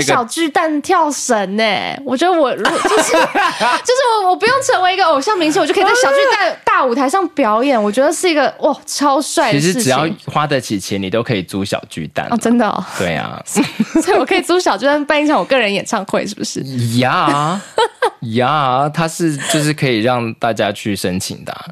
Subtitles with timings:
[0.00, 2.00] 在小巨蛋跳绳呢、欸。
[2.04, 7.80] 我觉得我如果就是 就是我我不用成为一个偶像明星，我就可以在小巨蛋大舞台上表演。
[7.82, 9.52] 我觉得是一个哇超帅。
[9.52, 12.84] 其实只要花得起钱，你都可以租小巨蛋哦，真的哦。
[12.98, 16.60] 对啊， 所以我可以租小巨蛋办一场我个人演唱会，是不是？
[16.98, 17.60] 呀
[18.32, 21.64] 呀，它是就是可以让大家去申请的、啊。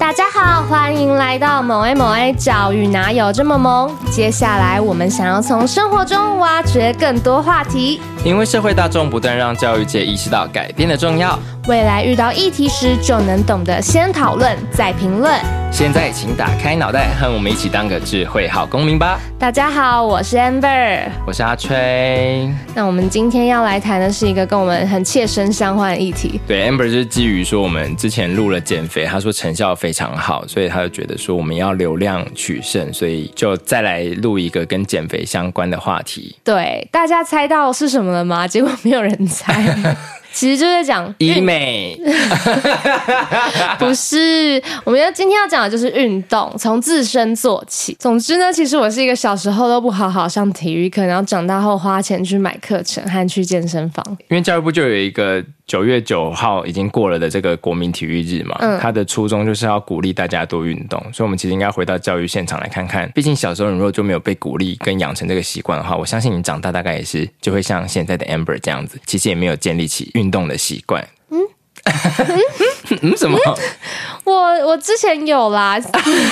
[0.00, 3.94] 大家好，欢迎来到某 A 某 A 教育哪有这么萌？
[4.10, 11.38] 接下来我们想要从生活中挖掘更多话题，因为社会大众不断让教育界意识到改变的重要。
[11.68, 15.30] 未来遇到议题时，就能懂得先讨论再评论。
[15.70, 19.20] 现在，请打开脑袋，和我们一起当个智慧好公民吧。
[19.38, 22.50] 大家好，我是 Amber，我是阿吹。
[22.74, 26.40] 那我们今天要来谈的是一个跟我们很切身相关的议题。
[26.46, 36.34] 对，Amber 就是基于说我们之前录了减肥，他说成效非常好，所以他就觉得说我们要流量取胜，所以就再来录一个跟减肥相关的话题。
[36.42, 38.48] 对，大家猜到是什么了吗？
[38.48, 39.62] 结果没有人猜。
[40.32, 41.98] 其实就在讲医美，
[43.78, 44.62] 不是。
[44.84, 47.96] 我们要今天要讲的就是运动，从自身做起。
[47.98, 54.04] 总之呢，其实我是一个小时候都不好好上体育课，然后长大后花钱去买课程和去健身房。
[54.28, 55.44] 因为教育部就有一个。
[55.70, 63.08] 九月九号已经过了的这个国民体育日嘛，嗯，他的初衷就是要鼓励大家多运动，所以，我们其实应该回到教育现场来看看。
[63.14, 71.06] 毕竟小时候你如果就没有被鼓励跟养成这个习惯的话，我相信你长大大概也是就会像现在的 Amber 这样子，其实也没有建立起运动的习惯。
[71.30, 71.38] 嗯，
[73.02, 73.38] 嗯，什么？
[74.24, 74.34] 我
[74.66, 75.78] 我之前有啦。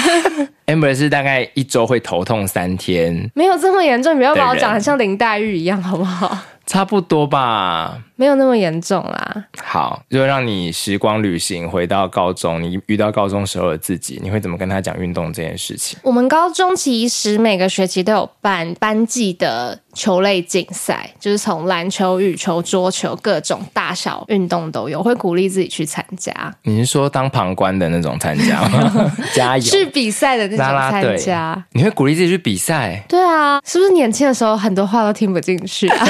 [0.66, 6.36] Amber 是大概一周会头痛三天，没有这么严重，你不要把我讲的像林黛玉一样，好不好？
[6.66, 7.98] 差不多吧。
[8.16, 9.46] 没有那么严重啦。
[9.64, 15.98] 好，就让你时光旅行回到高中，你遇到高中时候的自己，你会怎么跟他讲运动这件事情？
[16.02, 26.47] 我们高中其实每个学期都有办班级的球类竞赛，就是从篮球、羽球、桌球各种大小运动都有，会鼓励自己去参加。
[26.62, 29.10] 你是说当旁观的那种参加吗？
[29.34, 29.62] 加油！
[29.62, 30.58] 去比赛的那种
[30.90, 31.64] 参加啦啦。
[31.72, 33.02] 你会鼓励自己去比赛？
[33.08, 36.06] 对啊，是不是年轻的时候很多话都听不进去啊？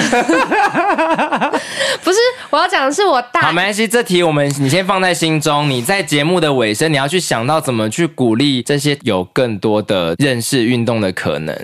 [2.03, 2.19] 不是，
[2.50, 3.41] 我要讲的是我大。
[3.43, 5.69] 好，没关系，这题我们你先放在心中。
[5.69, 11.54] 你在节目的尾声，你要去想到怎么去鼓励这些有更多的认识运动的可能。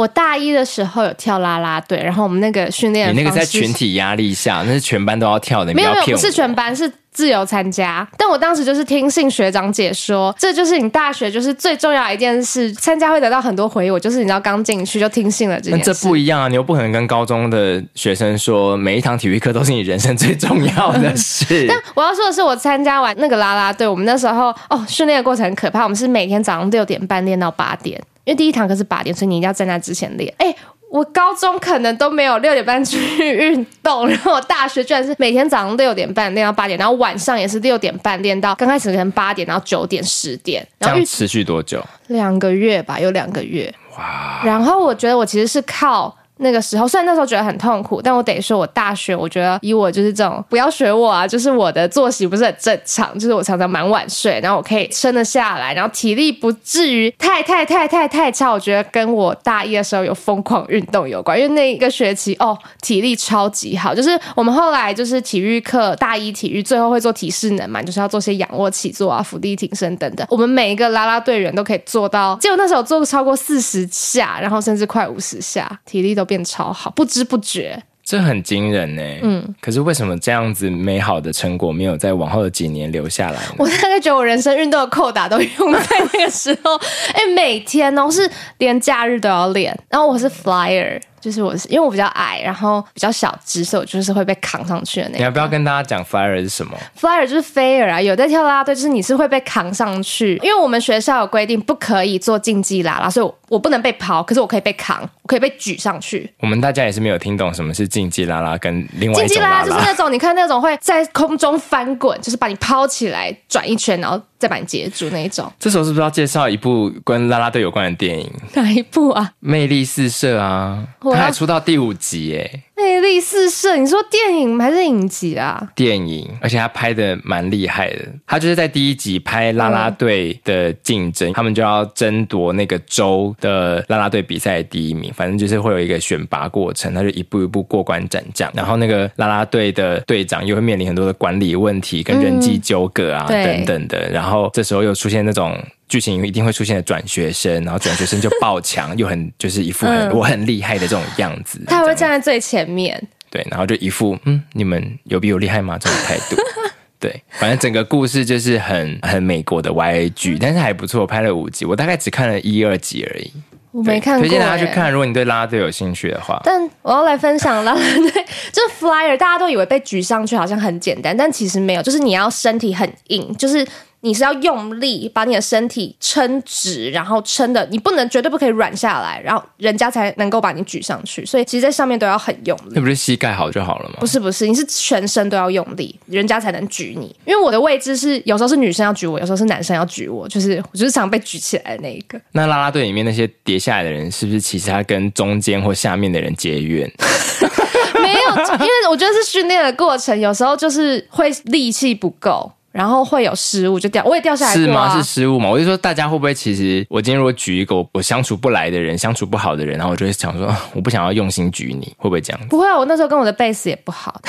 [0.00, 6.90] 我大一的时候有跳啦啦队，然后我们那个训练，你那个在群体压力下，那是全班都要跳的，没有没有，不是全班是。
[7.12, 13.90] 自由参加，但我当时就是听信学长姐说，这就是你大学就是最重要的一件事，参加会得到很多回忆。
[13.90, 15.78] 我就是你知道刚进去就听信了这件事。
[15.78, 21.66] 那这不一样啊，你又不可能跟高中的学生说每一堂体育课都是你人生最重要的 事。
[21.68, 30.32] 但我要说的是，我参加完那个啦啦队，我们那时候哦，训练的过程很可怕，我们是每天早上六点半练到八点，因为第一堂课是八点，所以你一定要在那之前练。
[30.38, 30.54] 哎。
[30.90, 32.98] 我高中可能都没有六点半去
[33.32, 41.80] 运动，然后我大学居然是每天早上六点半练到八点，然后晚上也是六点半练到刚开始可能八点，然后九点十点，然后这样持续多久？
[42.08, 43.72] 两个月吧，有两个月。
[43.96, 44.40] 哇！
[44.44, 46.12] 然后我觉得我其实是靠。
[46.40, 58.50] 那个时候，虽然那时候觉得很痛苦，但我得说，我大学我觉得以我就是这种，不要学我啊，就是我的作息不是很正常，就是我常常蛮晚睡，然后我可以撑得下来，然后体力不至于太太太太太差。
[58.50, 76.29] 我觉得跟我大一的时候有疯狂运动有关，因为那一个学期哦，体力超级好，就是我们后来就是体育课大一体育最后会做体适能嘛，就是要做些仰卧起坐啊、伏地挺身等等，我们每一个啦啦队员都可以做到，结果那时候做超过四十下，然后甚至快五十下，体力都。
[76.30, 79.02] 变超好，不知不觉，这很惊人呢。
[79.22, 83.40] 嗯，可是为什么这样子美好的成果没有在往后的几年留下来？
[83.58, 85.80] 我大概觉得我人生运动的扣打都用在
[86.12, 86.76] 那个时候。
[87.12, 91.00] 哎，每天哦，是连假日都要练，然后我是 flyer。
[91.20, 95.18] 就是我是因为我比较矮，然后比较小只，所以我就是会被扛上去的那个。
[95.18, 100.36] 你要不要跟大家讲 flyer 是什么？flyer 就是飞儿啊，有在跳啦啦队，就是你是会被扛上去。
[100.42, 106.32] 因为我们学校有规定不可以做竞技啦啦，所以我我不能被抛，可是我可以被扛，我可以被举上去。
[106.40, 109.26] 我们大家也是没有听懂什么是竞技啦啦跟另外一种啦啦。
[109.26, 114.20] 竞技啦啦就是那种你看那种会在空中翻滚，就是把你抛起来转一圈，然后。
[114.40, 115.52] 再把你截住那一种。
[115.60, 118.28] 这时候是不是要介绍一部跟啦啦队有关的电影？
[118.54, 119.34] 哪一部啊？
[119.38, 120.88] 魅力四射啊！
[121.00, 122.62] 他还出到第五集耶。
[122.80, 125.70] 魅力四射，你说电影还是影集啊？
[125.74, 127.98] 电影，而且他拍的蛮厉害的。
[128.26, 135.12] 他就是在第一集拍啦啦队的竞争，嗯、他们就要争夺那个州的啦啦队比赛第一名。
[135.12, 138.50] 反正就是会有一个选拔过程，他就一步一步过关斩将。
[138.54, 144.08] 然后那个啦啦队的队长又会面临很多的管理问题跟人际纠葛啊、嗯、等等的。
[144.10, 145.56] 然后这时候又出现那种。
[145.90, 151.60] 剧情一定会出现的转学生，然后转学生就爆强，又很就是一副很、嗯、我很厉害的这种样子。
[151.66, 155.76] 他会站在最前面，对，然后就一副嗯，你们有比我厉害吗？
[155.78, 156.36] 这种态度。
[157.00, 163.32] 对，反正整个故事就是很很美国的 YA 剧，但是还不错，拍了五集，我大概只看了一二集而已。
[163.72, 164.92] 我没看过，推荐大家去看。
[164.92, 168.10] 如果你对拉拉队有兴趣的话，但我要来分享拉拉队，
[168.52, 173.66] 就是 flyer，大家都以为被举上去好像很简单，但其实没有，就是你要身体很硬，就是。
[174.02, 181.24] 你是要用力把你的身体撑直，然后撑的你不能绝对不可以软下来，然后人家才能够把你举上去。
[181.26, 182.72] 所以其实，在上面都要很用力。
[182.72, 183.96] 那不是膝盖好就好了吗？
[184.00, 187.14] 不是不是，你是全身都要用力，人家才能举你。
[187.26, 192.18] 因为我的位置是有时候是女生要举我，有时候是男生要举我，就是我就是常被举起来的那一个。
[192.32, 196.90] 那啦啦队里面那些跌下来的人，是不是其实他跟中间或下面的人结怨？
[198.00, 202.50] 没有，因为我觉得是训练的过程，有时候就是会力气不够。
[202.72, 204.54] 然后会有失误就掉，我也掉下来啊。
[204.54, 204.96] 是吗？
[204.96, 205.48] 是失误吗？
[205.50, 212.40] 我就说大家会不会其实，我今天如果举一个我相处不来的人，相处不好的人，然后我就会想说， 我不想要用心举你，会不会这样？
[212.48, 214.20] 不会啊，我那时候跟我的贝斯也不好。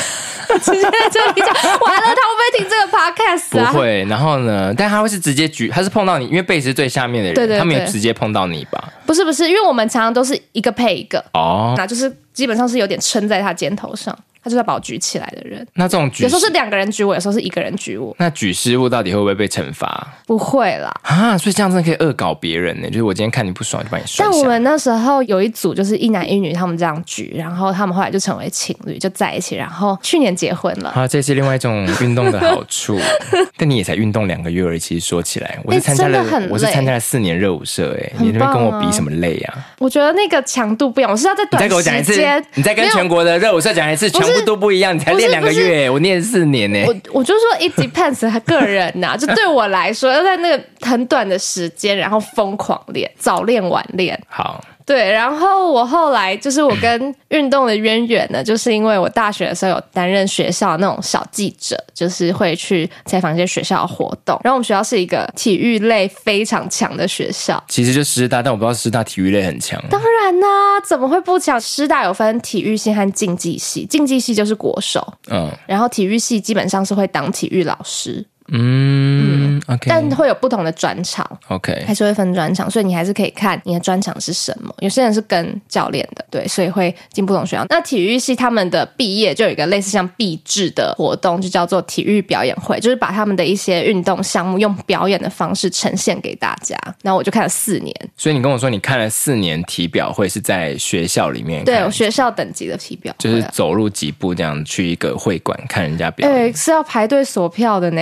[0.62, 3.72] 直接在这里讲，完了他会不会听这个 podcast 啊？
[3.72, 4.04] 不会。
[4.06, 4.74] 然后呢？
[4.76, 8.92] 但他会是直接举，他是碰到你，因为贝斯是最下面的人，对对对，他没有直接碰到你吧？
[9.06, 14.18] 不是不是，因为我们常常都是一个配一个哦，那就是基本上是有点撑在他肩头上。
[14.44, 15.66] 他就是要把我举起来的人。
[15.74, 18.16] 那这种举，有时候是两个人举我，有时候是一个人举我。
[18.20, 20.08] 那举失误到底会不会被惩罚？
[20.26, 20.92] 不会啦。
[21.04, 22.88] 啊，所以这样真的可以恶搞别人呢。
[22.88, 24.26] 就是我今天看你不爽，就把你摔。
[24.26, 30.90] 但我们那时候有一组，就是一男一女，他们这样举，然后他们后来就成为情侣，就在一起，然后去年结婚了。
[30.92, 33.00] 啊，这是另外一种运动的好处。
[33.58, 34.80] 但你也才运动两个月而已。
[34.80, 37.96] 其实说起来，我是参加了，欸、我是参加了四年热舞社。
[38.02, 39.54] 哎，你那边跟我比什么累啊？
[39.78, 41.12] 我觉得那个强度不一样。
[41.12, 44.95] 我是要在短时间，你再给我讲一次，你再跟全国的热舞社讲一次，强度不一样。
[44.95, 46.83] 你才练两个月，我练四年呢。
[46.88, 49.18] 我我就说，it depends，他个人呐、啊。
[49.18, 54.19] 就对我来说，要在那个很短的时间，然后疯狂练，早练晚练。
[54.28, 54.63] 好。
[54.86, 64.39] 对，然后我后来就是我跟运动的渊源呢，就是因为我大学的时候有担任学校那种小记者，就是会去采访一些学校的活动。
[64.44, 69.81] 然后我们学校是一个体育类非常强的学校，其实就师大，但我不知道师大体育类很强。
[69.89, 71.60] 当然啦、啊，怎么会不强？
[71.62, 78.25] 师大有分体育系和竞技系，竞技系就是国手，嗯，然后体育系基本上是会当体育老师。
[78.54, 84.74] 嗯，嗯，OK，但会有不同的专场，OK，还是会分专场，所以你还是可以看你的专场是什么。
[84.80, 87.65] 有些人是跟教练的，对，所以会进不同学校。
[87.69, 96.77] 那体育系他们的毕业就有一个类似像毕制的活动，就叫做体育表演会，就是把他们的一些运动项目用表演的方式呈现给大家。
[97.01, 108.01] 然后我就看了四年，所以你跟我说你看了四年体表会是在学校里面，对，学校等级的体表，就是走路几步这样去一个会馆看人家表演，对，是要排队锁票的呢。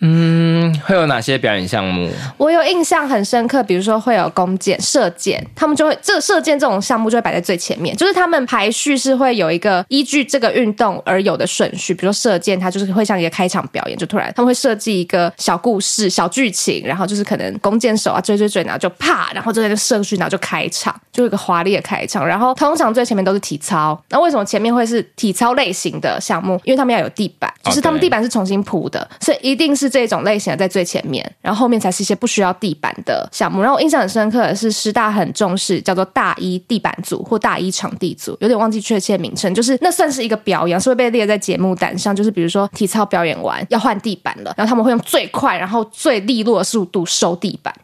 [0.00, 2.10] 嗯，会有哪些表演项目？
[2.36, 11.94] 我有印象很深刻，比如说会有弓箭、射箭，他们就会这射箭这种项目就会摆在最前面，就是他们排序是会有一个依据这个运动而有的顺序。
[11.94, 22.26] 比如说射箭，它就是会像一个开场表演，就突然他们会设计一个小故事、小剧情，然后就是可能弓箭手啊追追追，然后就啪，然后就在那射出去，然后就开场，就有一个华丽的开场。
[22.26, 26.60] 然后通常最前面都是体操，那为什么前面会是体操类型的项目？
[26.64, 29.83] 因为他们要有地板，就是他们地板是重新铺的，所以一定是。
[29.88, 33.60] 这种类型的在最前面，然后后面才是一些不需要地板的项目。
[33.60, 42.14] 然后我印象很深刻的是，师大很重视叫做大一地板组或大一场地组，有点忘记确切名称，就是那算是一个表演，是会被列在节目单上。
[42.14, 47.74] 就是比如说体操表演完要换地板了，然后他们会用最快然后最利落的速度收地板。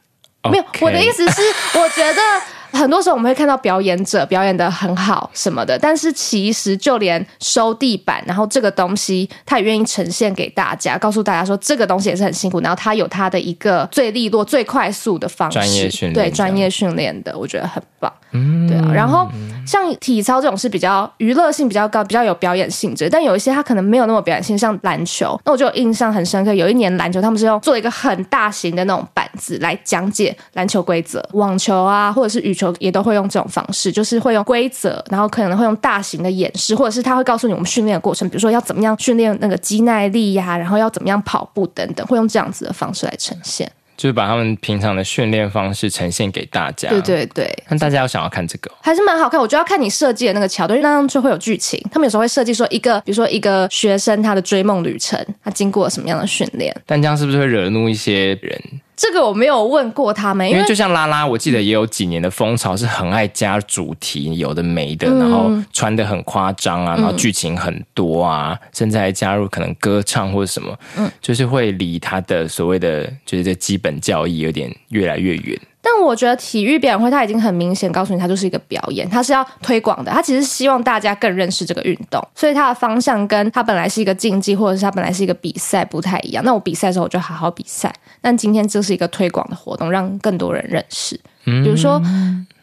[0.50, 1.42] 没有，我的意思是，
[1.78, 2.22] 我觉得。
[2.72, 18.12] 很多时候我们会看到表演者表演的很好什么的，但是其实就连收地板，然后这个东西他也愿意呈现给大家，告诉大家说这个东西也是很辛苦，然后他有他的一个最利落、最快速的方式，专业训练，对，专业训练的，我觉得很棒。
[18.32, 18.92] 嗯，对啊。
[18.94, 19.28] 然后
[19.66, 26.54] 像体操这种是比较娱乐性比较高、比较有表演性质，但有一些他可能没有那么表演性，像篮球，那我就印象很深刻。
[26.54, 43.70] 有一年篮球他们是用做一个很大型的那种板子来讲解篮球规则，网球啊或者是羽球也都会用这种方式，就是会用规则，然后可能会用大型的演示，或者是他会告诉你我们训练的过程，比如说要怎么样训练那个肌耐力呀、啊，然后要怎么样跑步等等，会用这样子的方式来呈现。
[43.96, 46.88] 就是把他们平常的训练方式呈现给大家。
[46.88, 49.38] 对对对，那大家要想要看这个，还是蛮好看。
[49.38, 51.78] 我觉得要看你设计的那个桥段，因为那样就会有剧情。
[51.92, 56.74] 他们有时候会设计说一个，比如说一个学生他的追梦旅程，他经过了什么样的训练。
[56.86, 58.58] 但这样是不是会惹怒一些人？
[59.00, 75.58] 这个我没有问过他们，因为就像拉拉，我记得也有几年的风潮是很爱加主题，有的没的，嗯、然后穿的很夸张啊，然后剧情很多啊，嗯、甚至还加入可能歌唱或者什么，嗯，就是会离他的所谓的就是这基本教义有点越来越远。
[75.82, 80.12] 但我觉得体育表演会，他已经很明显告诉你，他就是一个表演，他是要推广的。
[80.12, 86.44] 他其实希望大家更认识这个运动，所以他的方向跟他本来是一个竞技，或者是他本来是一个比赛不太一样。
[86.44, 87.92] 那我比赛的时候，我就好好比赛。
[88.20, 91.18] 但今天这是一个推广的活动，让更多人认识。
[91.44, 92.00] 比如说。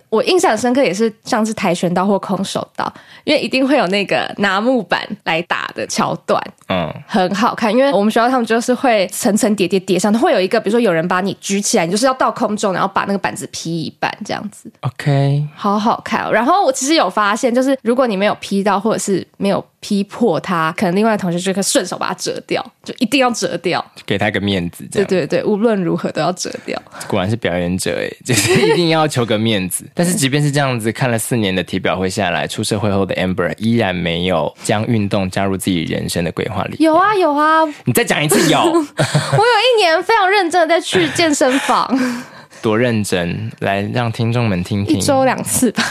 [0.09, 2.91] 嗯我印象深刻也是像是跆拳道或空手道，
[3.25, 7.69] 因为一定会有那个拿木板来打的桥段，嗯，很好看。
[7.69, 14.71] 因为我们学校他们就是会层层叠叠叠上，会有一个比如说有人把你举起来，你就是要到空中，然后把那个板子劈一半这样子。
[14.79, 16.31] OK，好好看哦。
[16.31, 19.63] 然后我其实有发现，就是如果你没有劈到，或者是没有。
[19.87, 24.85] 劈破它，可能另外的同学就可以顺手把它折掉，就一定要折掉，给他个面子。
[24.91, 26.77] 对对对，无论如何都要折掉。
[27.07, 29.85] 果然是表演者哎，就是一定要求个面子。
[29.95, 36.75] 但是即便是这样子，看了四年的体表会下来，出社会后的 Amber 依然没有将运动加入自己人生的规划里。
[36.79, 38.59] 有啊有啊，你再讲一次有。
[38.59, 41.97] 我有一年非常认真的在去健身房，
[42.61, 45.81] 多认真，来让听众们听听，一周两次吧。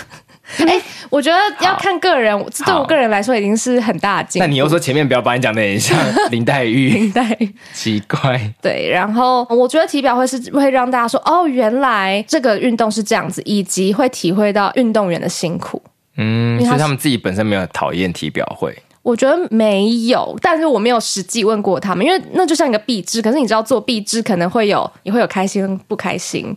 [0.67, 4.47] 哎、欸， 我觉得要看个人，这对我个人来说已经是很大的进步。
[4.47, 5.99] 那你又说前面不要把你讲的很像
[6.31, 8.41] 林黛玉， 林黛玉奇怪。
[8.63, 15.83] 对，然后我觉得体表会是会让大家说，哦，原来这个运动是这样子，以及会体会到运动员的辛苦。
[16.17, 18.75] 嗯，所以他们自己本身没有讨厌体表会。
[19.07, 23.23] 我觉得没有，但是我没有实际问过他们，因为那就像一个壁纸。
[23.23, 26.57] 可是你知道做壁纸可能会有，也会有开心不开心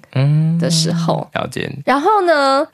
[0.60, 1.30] 的时候。
[1.36, 1.72] 嗯、了解。
[1.86, 2.68] 然后呢，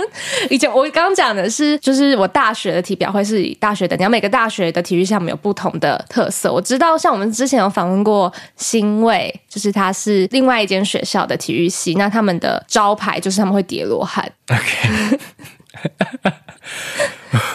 [0.50, 6.52] 以前我刚刚讲的是，就是我大学的体表会是以大学的，你要每个大学的体育项目有不同的特色。
[6.52, 14.30] 我知道，像我们之前有访问过新卫，就是他是另外一间学校的体育系，那他们的招牌就是他们会叠罗汉。
[14.50, 15.18] OK。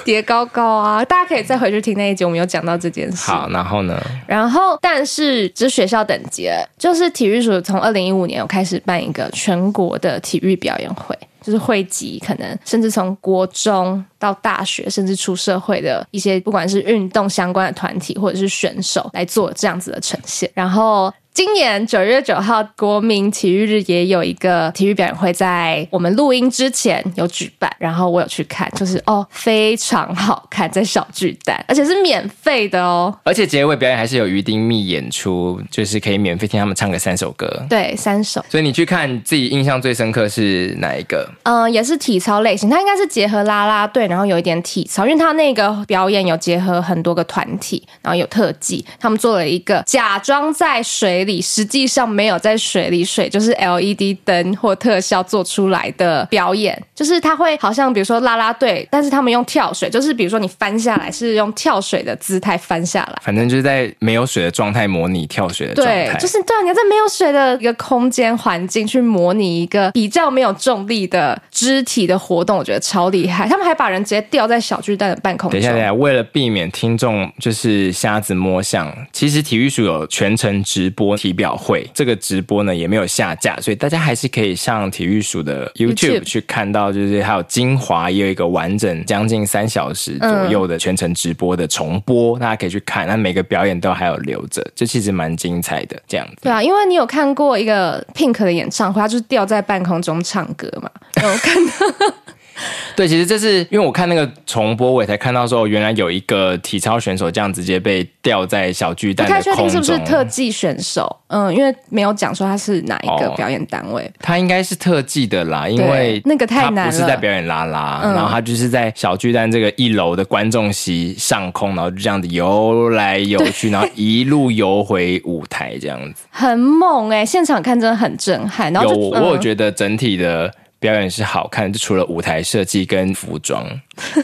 [0.07, 1.03] 叠高高啊！
[1.03, 3.29] 大家可以再回去听那一集，我们有讲到这件事。
[3.29, 4.01] 好，然后呢？
[4.25, 21.13] 然后，但是这学校等级了，就是体育署从二零一五年有开始办一个全国的体育表演会，就是汇集可能甚至从国中到大学，甚至出社会的一些不管是运动相关的团体或者是选手来做这样子的呈现，然后。
[21.37, 33.15] 今年九月九号国民体育日也有一个体育表演会，在我们录音之前有举办，然后我有去看，就是哦非常好看，在小巨蛋，而且是免费的哦。
[33.21, 37.47] 而且结尾表演还是有余丁密演出，就是可以免费听他们唱个三首歌。
[37.69, 38.43] 对，三首。
[38.49, 41.29] 所以你去看自己印象最深刻是哪一个？
[41.43, 51.26] 嗯、呃，也是体操类型，它应该是结合啦啦队，然后有一点体操，因为它那个表演有结合很多个团体，然后有特技，他们做了一个假装在水。
[51.27, 73.47] 里实际上没有在水里，水就是 LED 灯或特效做出来的表演，就是他会好像比如说啦啦队，但是他们用跳水，就是比如说你翻下来是用跳水的姿态翻下来，反正就是在没有水的状态模拟跳水的状态，对，就是对，你要在没有水的一个空间环境去模拟一个比较没有重力的肢体的活动，我觉得超厉害。
[73.49, 75.59] 他们还把人直接吊在小巨蛋的半空中。
[75.59, 81.16] 等一下，等一下，为了避免听众就是瞎子摸象，其实体育署有全程直播。
[81.17, 93.05] 体表会这个直播呢也没有下架，所以大家还是可以上体育署的 YouTube 去看到，就是还有精华，也有一个完整将近三小时左右的全程直播的重播，嗯、大家可以去看。
[93.07, 95.99] 那每个表演都还有留着，这其实蛮精彩的。
[96.07, 100.89] 这样子，对啊，因为你有看过一个 Pink 的演唱会，他就是吊在半空中唱歌嘛，
[101.23, 102.15] 有看到。
[102.95, 109.53] 对，其实这是因为我看那个重播，我也才看到说，原来有一个体操选手这样直接被吊在小巨蛋的空中。
[109.53, 114.03] 不太确定是不是特技选手，嗯，因为没有讲说他是哪一个表演单位。
[114.03, 127.25] 哦、他应该是特技的啦，因为那个太难了，不是在表演啦啦，嗯、然后他就是在小巨蛋这个一楼的观众席上空，然后就这样子游来游去，然后一路游回舞台，这样子很猛哎、欸！
[127.25, 128.71] 现场看真的很震撼。
[128.73, 130.51] 然后就有，我有觉得整体的。
[130.79, 133.65] 表演是好看，就除了舞台设计跟服装，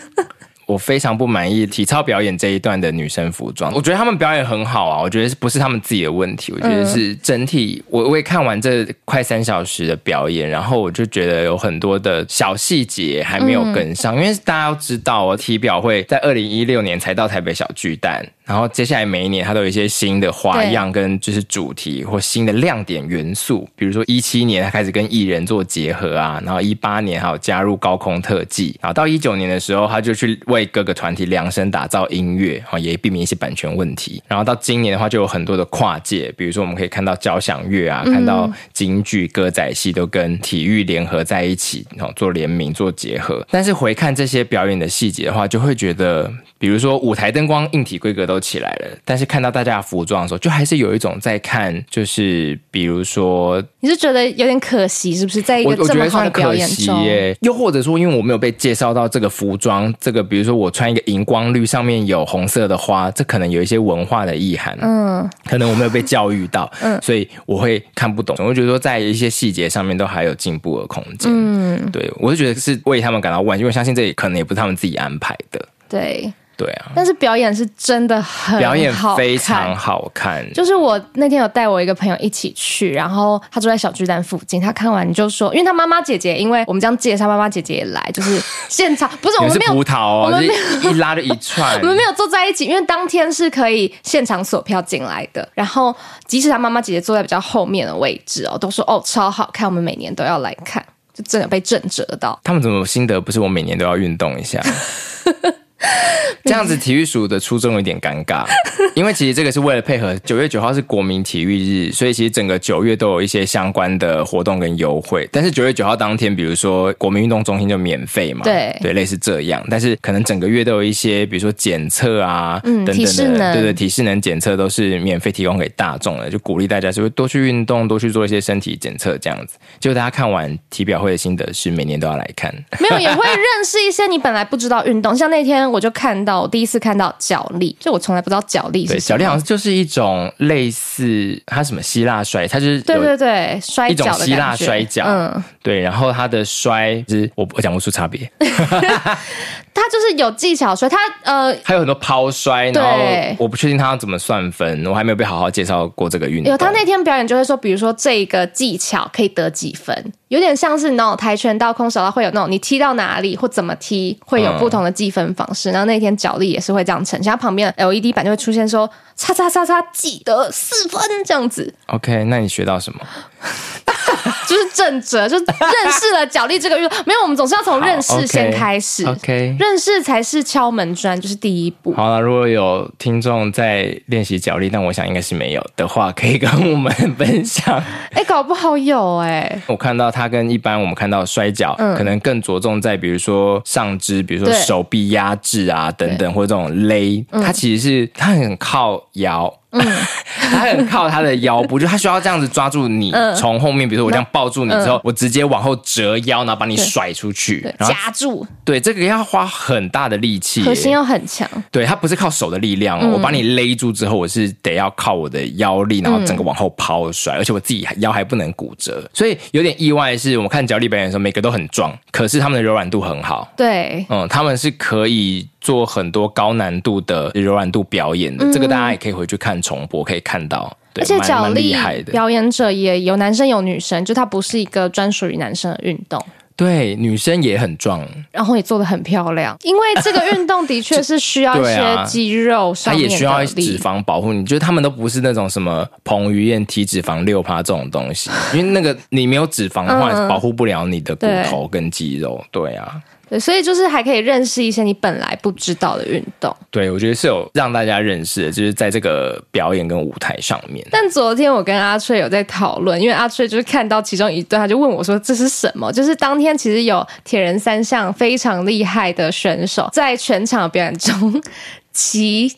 [0.66, 3.74] 我非常不满意体操表演这一段的女生服装。
[3.74, 7.84] 我觉得他们表演很好啊，我觉得不是他们自己的问题，我觉得是整体。
[7.90, 18.26] 我我也看完这快三小时的表演，然后我就觉得有很多的小细节还没有跟上，因为大家要知道哦，体表会在二零一六年才到台北小巨蛋。
[18.46, 23.68] 然后接下来每一年，它都有一些新的花样跟就是主题或新的亮点元素。
[23.76, 34.22] 比如说一七年，它开始跟艺人做结合啊，然后一八年还有加入高空特技，然后到一九年的时候，他就去为各个团体量身打造音乐，啊，也避免一些版权问题。
[34.28, 43.46] 然后到今年的话，就有很多的跨界，比如说我们可以看到交响乐啊，看到京剧、歌仔戏都跟体育联合在一起，然后做联名做结合。
[43.50, 48.33] 但是回看这些表演的细节的话，就会觉得，比如说舞台灯光、硬体规格都。
[48.34, 55.44] 都起来了，但是看到大家的服装的时候，就还是有一种在看，就是比如说，你是觉得有点可惜，是不是？
[55.44, 57.06] 在一个这么好的表演中，
[57.42, 68.34] 又或者说，因为我没有被介绍到这个服装，这个比如说我穿一个荧光绿，上面有红色的花，这可能有一些文化的意涵，嗯，可能我没有被教育到，嗯，所以我会看不懂。
[68.40, 76.32] 我会觉得说，在一些细节上面都还有进步的空间，嗯，对，我是觉得是为他们感到惋惜，因为我相信这也可能也不是他们自己安排的，对。
[76.56, 80.46] 对啊，但是表演是真的很表演非常好看。
[80.54, 95.48] 就是我那天有带我一个朋友一起去，然后他住在小巨蛋附近，他看完就说，因为他妈妈姐姐，因为我们这样介绍，妈妈姐姐也来，就是现场不是我们没有葡萄哦，我们没有一拉就一串， 我们没有坐在一起，因为当天是可以现场锁票进来的。
[95.54, 95.96] 然后
[96.28, 102.40] 即使他妈妈姐姐坐在比较后面的位置哦，都说哦超好看，我们每年都要来看，就真的被震折到。
[102.44, 103.20] 他们怎么有心得？
[103.20, 104.62] 不是我每年都要运动一下。
[106.44, 108.46] 这样子体育署的初衷有点尴尬，
[108.96, 115.28] 因为其实这个是为了配合九月九号是国民体育日，所以其实整个九月都有一些相关的活动跟优惠。
[115.32, 119.64] 但是九月九号当天，比如说国民运动中心就免费嘛，对对，类似这样。
[119.70, 129.58] 但是可能整个月都有一些，比如说检测啊，嗯，等等的，对对，体适能检测都是免费提供给大众的，就鼓励大家是不是多去运动，多去做一些身体检测这样子。
[129.80, 135.72] 结果大家看完体表会的心得是每年都要来看，没有也会认识一些你本来不知道运动，像那天。
[135.74, 139.00] 我就看到，我第一次看到角力，就我从来不知道角力是什么。
[139.00, 148.32] 对，角力好像就是一种类似它什么希腊摔，它就是对对对摔一种希腊摔跤，嗯，对，然后它的摔就是我我讲不出差别。
[149.74, 156.52] 他就是有技巧摔，他呃，还有很多抛摔，然后我不确定他要怎么算分，我还没有被好好介绍过这个运动。
[156.52, 165.72] 有他那天表演就会说，比如说这个技巧可以得几分，有点像是那种跆拳道、空手道会有那种你踢到哪里或怎么踢会有不同的计分方式。
[165.72, 171.74] 嗯、然后那天脚力也是会这样呈现，他旁边的 LED 板就会出现说“叉叉叉叉记得四分”这样子。
[171.88, 173.00] OK，那你学到什么？
[174.48, 176.98] 就是正则，就认识了脚力这个运动。
[177.06, 179.06] 没有，我们总是要从认识先开始。
[179.06, 179.60] OK，, okay.
[179.60, 181.94] 认识才是敲门砖，就是第一步。
[181.94, 187.76] 好了，如果有听众在练习脚力，但我想应该是没有的话，可以跟我们分享。
[188.12, 189.62] 哎、欸，搞不好有哎、欸。
[189.68, 199.54] 我看到他跟一般我们看到摔跤，嗯、可能更着重在比如说上肢，比如说手臂压制啊等等，或者这种勒，它其实是它很靠腰。
[199.74, 199.82] 嗯，
[200.52, 208.46] 他很靠他的腰部，就他需要这样子抓住你，从后面，比如说我这样抱住你之后，我直接往后折腰，然后把你甩出去，夹住。
[208.64, 211.50] 对，这个要花很大的力气，核心要很强。
[211.72, 223.52] 对，他不是靠手的力量哦，我把你勒住之后，我是得要靠我的腰力，然后整个往后抛甩，而且我自己腰还不能骨折，所以有点意外的是，我们看脚力表演的时候，每个都很壮，可是他们的柔软度很好。
[223.58, 225.48] 对，嗯，他们是可以。
[225.64, 230.76] 做很多高难度的柔软度表演的，嗯、这个大家也可以回去看重播，可以看到。
[230.96, 231.76] 而且角力
[232.12, 236.24] 表演者也有男生有女生，就它不是一个专属于男生的运动。
[236.56, 239.58] 对，女生也很壮，然后也做得很漂亮。
[239.64, 244.46] 因为这个运动的确是需要一些肌肉它也需要脂肪保护你。
[244.46, 252.40] 就是他们都不是那种什么彭于晏体脂肪六趴这种东西，因为那个你没有脂肪的话，嗯、保护不了你的骨头跟肌肉。
[252.52, 253.02] 对，对啊。
[253.34, 256.56] 对，所以就是还可以认识一些你本来不知道的运动。
[256.70, 260.86] 对，我觉得是有让大家认识的，就是在这个表演跟舞台上面。
[260.92, 271.42] 但昨天我跟阿翠有在讨论，因为阿翠就是看到其中一段，他就问我说：“这是什么？”就是当天其实有铁人三项非常厉害的选手在全场表演中
[271.92, 272.56] 骑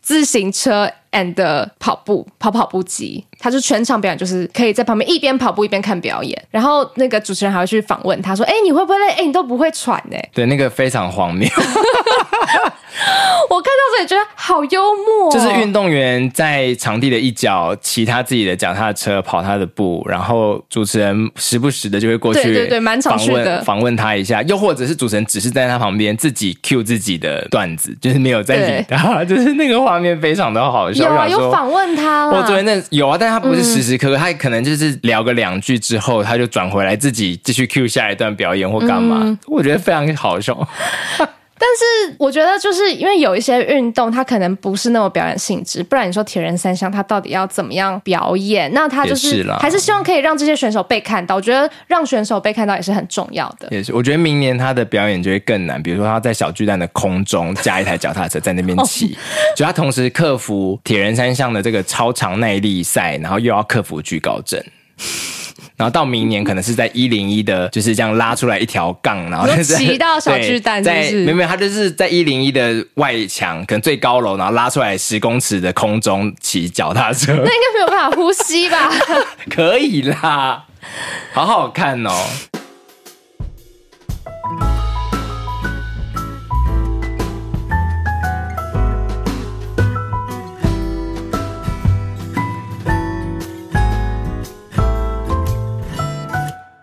[0.00, 3.24] 自行车 and 跑步，跑跑步机。
[3.38, 9.08] 他就全场表演，就是可以在旁边一边跑步一边看表演，然后那个主持人还会去访问他说：“哎，你会不会累？
[9.14, 11.48] 哎，你都不会喘呢？”对，那个非常荒谬。
[13.50, 31.01] 我看到这里觉得好幽默，就是运动员在场地的一角骑他自己的脚踏车跑他的步，然后主持人时不时的就会过去，对对对，满场去的访问他一下，又或者是主持人只是在他旁边自己 cue 自己的段子，就是没有在理他， 就是那个画面非常的好笑。
[31.02, 33.32] 有啊，有访问他，我昨天那有啊，但。
[33.32, 39.20] 他不是时时刻刻，嗯、他可能就是聊个两句之后，他就转回来自己继续 cue 下一段表演或干嘛。
[39.22, 40.68] 嗯、我觉得非常好笑。
[41.62, 48.68] 但是我觉得，就是因为有一些运动，它可能不是那么表演性质，不然你说铁人三项，它到底要怎么样表演？
[48.74, 51.36] 那他就是还是希望可以让这些选手被看到。
[51.36, 53.68] 我觉得让选手被看到也是很重要的。
[53.70, 55.80] 也是，我觉得明年他的表演就会更难。
[55.80, 59.16] 比如说，他在小巨蛋的空中加一台脚踏车在那边骑，
[59.56, 64.60] 就他同时克服铁人三项的这个超长耐力赛，然后又要克服惧高症。
[65.76, 78.90] 然后到明年可能是在一零一的，就是这样拉出来一条杠，然后骑到小巨蛋，在没有没有，他就是在一零一的外墙，可能最高楼，然后拉出来十公尺的空中骑脚踏车，那应该没有办法呼吸吧？
[79.50, 80.64] 可以啦，
[81.32, 82.12] 好好看哦。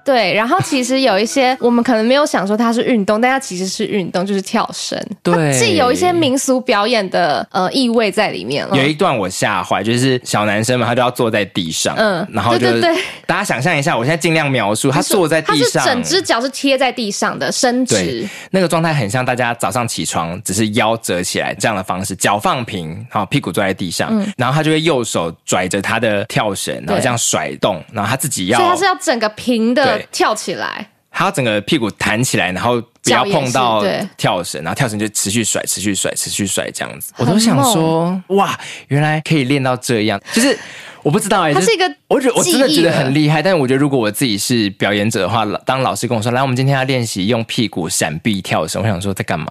[0.10, 5.00] 对，然后其实有一些我们可能没有想说它是运动，但它其实是运动，就是跳绳。
[5.22, 8.76] 对，既有一些民俗表演的呃意味在里面了。
[8.76, 29.99] 有一段我吓坏，就是小男生嘛，他就要坐在地上，嗯，然后就对对对，大家想象一下，我现在尽量描述他坐在地上，整只脚是贴在地上的，伸直，那个状态很像大家早上起床只是腰折起来这样的方式，脚放平，好，屁股坐在地上，嗯，然后他就会右手拽着他的跳绳，然后这样甩动，然后他自己要，所以他是要整个平的。
[30.12, 33.84] 跳起来，他整个屁股弹起来，然后不要碰到
[34.18, 37.14] 跳绳，然后跳绳就持续甩，持续甩，持续甩，这样子。
[37.18, 40.58] 我都想说，哇，原来可以练到这样，就是。
[41.02, 43.42] 我不知道哎、欸，他是一个，我觉得我真的觉得很厉害。
[43.42, 49.48] 但是我觉得如果我自己是表演者的话，当老师跟我说，来，我们今天要练习用屁股闪避跳绳，我想说在干嘛？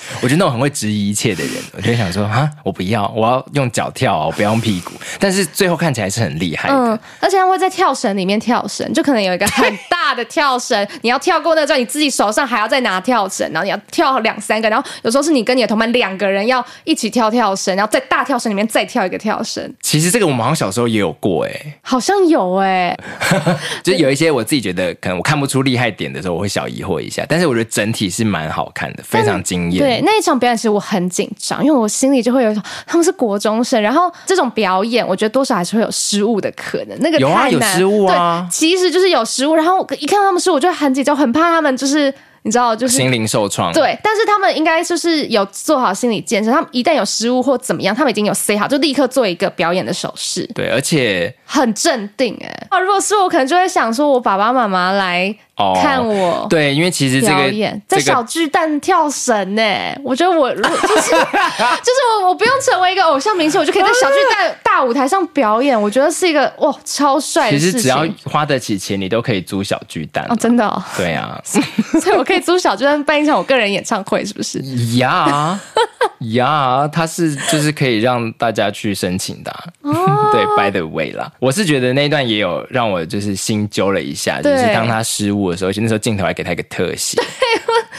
[0.20, 4.92] 我觉得那种很会质疑一切的人，我就想说啊，我不要，我要用脚跳，我不要用屁股。
[5.20, 19.72] 但是最后看起来是很厉害的，嗯，而且他会在跳绳里面跳绳，就可能有一个很大的跳绳， 你要跳过那个之后，你自己手上还要再拿跳绳，然后你要跳两三个，然后有时候是你跟你的同伴两个人要一起跳跳绳，然后在大跳绳里面再跳一个跳绳。
[19.82, 20.38] 其实这个我们。
[20.38, 22.98] 好像小时候也有过哎、欸，好像有哎、欸，
[23.82, 27.26] 就是有一些我自己觉得可能我看不出厉害点的时候，我会小疑惑一下。
[27.28, 29.84] 但是我觉得整体是蛮好看的，非常惊艳。
[29.88, 36.98] 对，那一场表演其实我很紧张，因为我心里就会有一种他们是国中生，然后这种表演我觉得多少还是会有失误的可能。
[37.00, 39.54] 那个有啊，有失误啊，对，其实就是有失误。
[39.54, 42.12] 然后一看到他们失误，我就很紧张，很怕他们就是。
[42.42, 43.72] 你知道，就是心灵受创。
[43.72, 46.50] 对，但是他们应该就是有做好心理建设。
[46.50, 50.48] 他们一旦有失误或怎么样，他们已经有 say 好，就立刻做一个表演的手势。
[50.54, 52.38] 对，而且很镇定。
[52.40, 55.36] 哎，啊，如果是我，可能就会想说，我爸爸妈妈来。
[55.60, 65.80] Oh, 看我对，因为其实这个演在小巨蛋跳绳呢、欸，我觉得我如果 就是就是我我不用成为一个偶像明星，我就可以在小巨蛋大舞台上表演。
[65.80, 67.50] 我觉得是一个哇超帅。
[67.50, 70.80] 其实只要花得起钱，你都可以租小巨蛋哦，真的、哦。
[70.96, 71.60] 对啊， 所
[72.12, 74.60] 以我可以租小巨蛋办一场我个人演唱会，是不是？
[74.98, 75.58] 呀
[76.20, 79.64] 呀，他是就是可以让大家去申请的、啊。
[79.82, 85.47] 哦， 对，by the way 啦，我是觉得那一段也有让我就是心揪了一下，就是当他失误。
[85.50, 87.20] 的时候，而且那时候镜头还给他一个特写，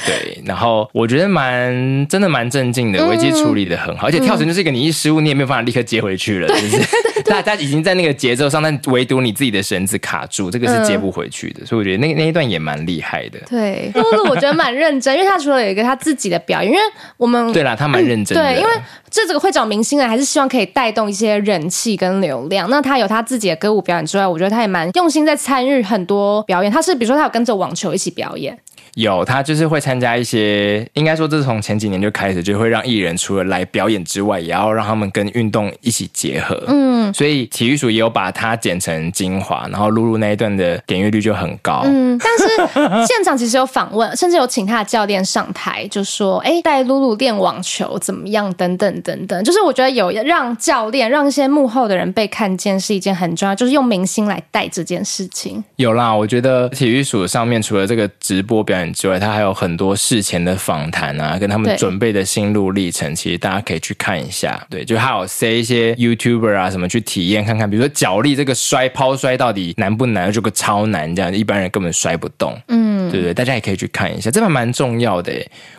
[0.06, 13.40] 对，然后我觉得蛮真的蛮镇静的，危机处理的很好，而且跳绳就是一个你一失误你也没有办法立刻接回去了，就是大家已经在那个节奏上，但唯独你自己的绳子卡住，这个是接不回去的，所以我觉得那那一段也蛮厉害的。
[13.50, 16.84] 对，露露我觉得蛮认真，因为他除了有一个他自己的表演，因为
[17.18, 18.70] 我们对啦，他蛮认真的，对，因为
[19.10, 22.70] 这这个会找明星来，还是希望可以带动一些人气跟流量。
[22.70, 26.72] 那他有他自己的歌舞表演之外，我觉得他也蛮用心在参与很多表演。
[26.72, 28.58] 他是比如说他有跟着网球一起表演。
[28.96, 36.62] 有，他就是会参加一些，应该说这是从前几年就开始，就会让艺人除了来表演之外，也要让他们跟运动一起结合。
[36.68, 41.84] 嗯，所以体育署也有把它剪成精华，然后露露那一段的点阅率就很高。
[41.86, 48.52] 嗯，但是现场其实有访问，甚至有请他的教练上台，就说：“哎，带露露练网球怎么样？
[48.54, 55.64] 等等等等。”就是我觉得有让教练让一些幕后的人被看见是一件很重要，就是用明星来带这件事情。
[55.78, 58.79] 有啦，我觉得体育署上面除了这个直播表演。
[58.94, 64.66] 之外，他还有很多事前的访谈啊，跟他们准备的心路历程，其实大家可以去看一下。
[64.70, 70.32] 对，就还有塞一些 YouTuber 啊什么去体验看看，比如说脚力这个摔抛摔到底难不难？
[70.32, 72.56] 就个超难，这样一般人根本摔不动。
[72.68, 75.34] 嗯，对对，大家也可以去看一下，这还蛮重要的。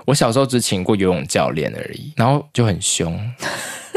[0.04, 3.18] 我小时候只请过游泳教练而已，然后就很凶。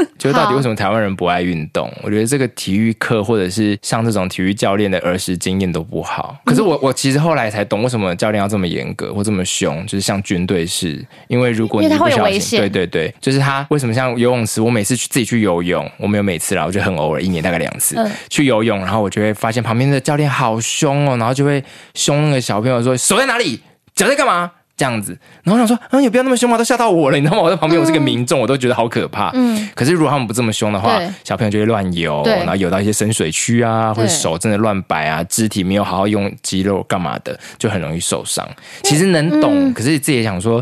[0.17, 1.91] 就是到底为什么台湾人不爱运动？
[2.01, 6.35] 我觉得这个体育课或者是像这种体育教练的儿时经验都不好。
[6.45, 11.03] 可是我我其实后来才懂为什么教练要这么严格或这么凶，就是像军队式。
[11.27, 14.61] 因为如果你不小心，对对对，就是他为什么像游泳池？
[14.61, 17.95] 我每次去自己去游泳，我没有每次啦，我就很偶尔，一年大概两次
[18.29, 21.63] 去游泳，然后我就会发现旁边的教练好凶哦，然后就会
[21.93, 23.61] 凶那个小朋友说手在哪里，
[23.95, 24.51] 脚在干嘛？
[24.83, 25.17] 这样子。
[25.43, 27.43] 然后我想说，啊，也不要那么凶嘛，都吓到我了，你知道吗？
[27.43, 29.31] 我在旁边，我是个民众，我都觉得好可怕。
[29.33, 29.69] 嗯。
[29.73, 38.45] 可是如果他们不这么凶的话，小朋友就会乱游，然后游到一些深水区啊，或者手真的乱摆啊，肢体没有好好用肌肉干嘛的，就很容易受伤。
[38.83, 40.61] 其实能懂，可是自己也想说，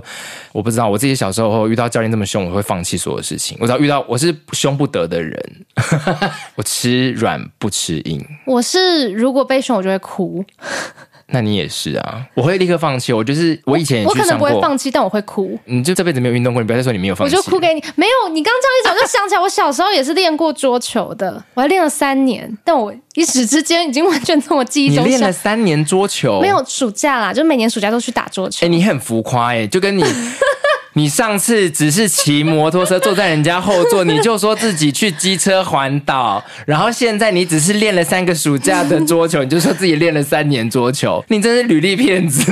[0.52, 3.58] 我不知道，我自己小时候遇到教练这么凶，我会放弃所有事情。
[3.60, 5.44] 我只要遇到我是凶不得的人，
[6.54, 8.24] 我吃软不吃硬。
[8.46, 10.46] 我是如果被凶，我就会哭。
[11.34, 13.14] 那你也是啊，我会立刻放弃。
[13.14, 15.58] 我就是我以前我可能不会放弃，但我会哭。
[15.66, 17.36] 你就这辈子没有运动过，你不要再说你没有放弃。
[17.36, 17.82] 我就哭给你。
[17.96, 25.04] 没有，你刚这样一讲，就想起来，我小时候也是练过桌球的，我还练了三年，但我一时之间已经完全从我记忆中。
[25.06, 26.42] 你练了三年桌球？
[26.42, 28.66] 没有暑假啦，就每年暑假都去打桌球。
[28.66, 30.04] 哎、欸，你很浮夸哎、欸，就跟你。
[30.94, 42.52] 你上次只是骑摩托车坐在人家后座，你就说自己去机车环岛，然后现在你只是练了三个暑假的桌球，你就说自己练了三年桌球，你真是履历骗子。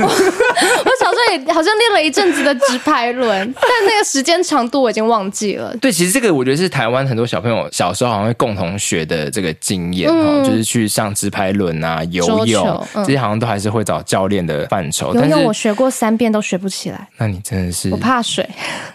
[1.28, 5.76] 我，我小时候也好像练了一阵子的直排轮， 但那个时间长度我已经忘记了。
[5.78, 15.14] 对，其实这个我觉得是台湾很多小朋友小时候好像会共同学的这个经验哦，嗯、就是去上直排轮啊、游泳，嗯、这些好像都还是会找教练的范畴。
[15.14, 18.22] 游泳我学过三遍都学不起来，那你真的是我怕。
[18.22, 18.48] 水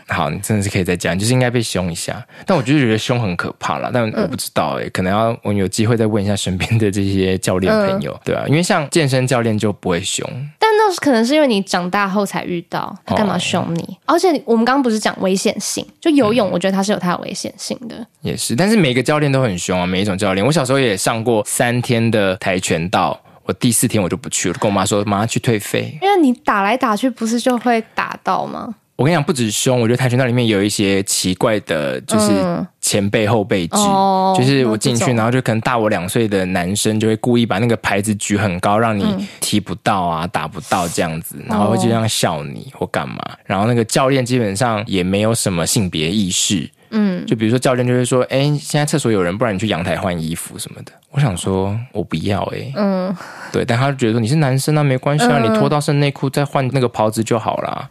[0.08, 2.24] 好，你真的是可以再讲，就是应该被凶一下。
[2.46, 10.24] 但我就是觉得凶很可怕啦，但我不知道哎、欸，嗯、可能要我有机会再问一下身边的这些教练朋友，嗯、对啊，因为像健身教练就不会凶，
[10.60, 13.82] 但那是可能是因为你长大后才遇到，他干嘛凶你？
[14.06, 18.56] 哦、而且我们刚刚不是讲危险性，就游泳，我觉得它是有它的危险性的、嗯，也是。
[18.56, 20.46] 但是每个教练都很凶啊，每一种教练。
[20.46, 23.20] 我小时候也上过三天的跆拳道。
[23.48, 25.96] 我第四天我就不去了，跟我妈说，马上去退费。
[26.02, 28.74] 因为你打来打去，不是就会打到吗？
[28.96, 32.32] 我跟你讲，不止凶，我觉得跆拳道里面有一些奇怪的，就是
[32.80, 43.18] 前辈后辈制，嗯、就是我进去，然后就可能大我两岁的男生就会故意把那个牌子举很高，让你踢不到啊，打不到这样子，然后会就这样笑你或干嘛。
[43.44, 46.70] 然后那个教练基本上也没有什么性别意识。
[46.92, 50.94] 嗯，就比如说教练就会说，哎、欸，现在厕所有人，不然你去阳台换衣服什么的。
[51.12, 53.14] 我想说，我不要哎、欸，嗯，
[53.52, 57.90] 对，但他就觉得说你是男生啊，没关系啊，嗯、你脱到剩内裤再换那个袍子就好了。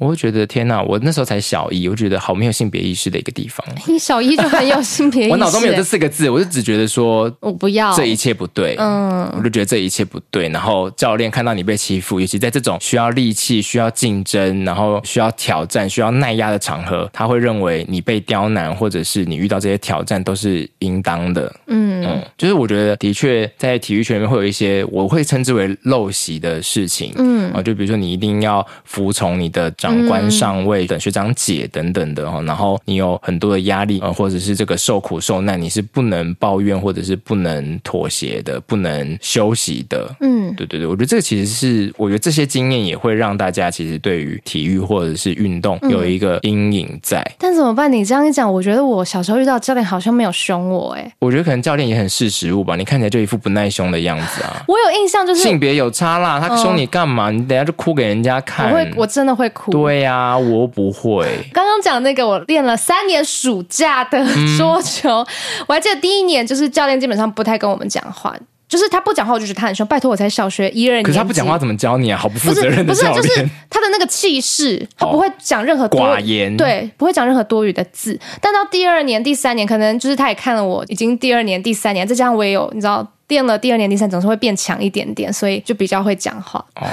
[0.00, 0.82] 我会觉得天哪！
[0.82, 3.62] 我那时候才小一，我觉得好没有性别意识的一个地方。
[3.86, 5.30] 你小一就很有性别意识？
[5.32, 8.76] 我脑中没有这四个字，我就只觉得说我不要这一切不对。
[8.78, 10.48] 嗯，我就觉得这一切不对。
[10.48, 21.54] 然后教练看到你被欺负，尤其在这种需要力气、需要竞争、然后需要挑战、需要耐压的场合，他会认为你被刁难，或者是你遇到这些挑战都是应当的。
[21.66, 27.12] 嗯嗯，就是我觉得的确在体育圈里面会有一些我会称之为陋习的事情。
[27.18, 29.89] 嗯啊，就比如说你一定要服从你的长。
[29.90, 40.14] 长官、上位等学长姐等等的哈，然后你有很多的压力，呃，或者是这个受苦受难，你是不能抱怨，或者是不能妥协的，不能休息的。
[40.20, 47.20] 嗯，对对对，我觉得这个其实是，我觉得这些经验也会让大家其实对于体育或者是运动有一个阴影在。
[47.20, 47.34] 嗯。
[47.38, 47.90] 但怎么办？
[47.92, 52.76] 你这样一讲，我觉得我小时候遇到教练好像没有凶我，哎，我觉得可能教练也很识时务吧。
[52.76, 54.62] 你看起来就一副不耐凶的样子啊。
[54.68, 57.30] 我有印象，就是性别有差啦，他凶你干嘛？
[57.30, 58.70] 你等下就哭给人家看。
[58.70, 59.70] 我会，我真的会哭。
[59.82, 61.26] 对呀、啊，我不会。
[61.52, 64.24] 刚刚讲那个，我练了三年暑假的
[64.58, 65.26] 桌球，嗯、
[65.68, 68.36] 我还记得第一年就是教练基本上不太跟我们讲话，
[68.68, 69.86] 就是他不讲话，我就觉得他很凶。
[69.86, 72.18] 拜托，我才小学一二年，可是他不讲话怎么教你啊？
[72.18, 73.14] 好不负责任的教练。
[73.14, 78.18] 不是，就是他的那个气势，他不会讲任何多寡言，对，不会讲任何多余的字。
[78.40, 83.06] 但到第二年、第三年，可能就是他也看了我已经第二年、第三年，再加上我也有，你知道。
[83.30, 86.62] 练了第二年、第三总是会变强一点点，所以就比较会讲话。
[86.74, 86.86] 哦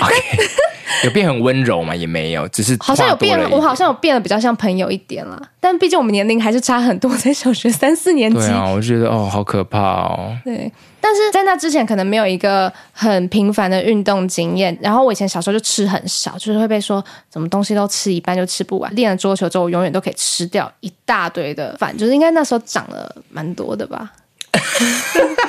[0.00, 0.48] ，okay.
[1.04, 1.94] 有变很温柔吗？
[1.94, 5.40] 也没有，只是好像有变，我好像有变得比较像朋友一点了。
[5.60, 8.38] 但毕竟我们年龄还是差很多，在小学三四年级。
[8.38, 10.34] 对啊，我觉得哦，好可怕哦。
[10.42, 14.76] 对，但是在那之前可能没有一个很频繁的运动经验。
[14.80, 18.92] 然后我以前小时候就吃很少，就是会被说什么东西都吃一半就吃不完。
[18.96, 24.10] 练了桌球之后，我永远都可以吃掉一大堆的饭，就是应该那时候长了蛮多的吧。